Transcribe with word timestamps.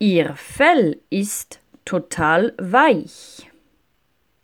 Ihr 0.00 0.36
Fell 0.36 1.00
ist 1.10 1.58
total 1.84 2.54
weich. 2.56 3.47